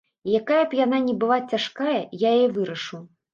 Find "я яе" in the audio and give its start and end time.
2.25-2.49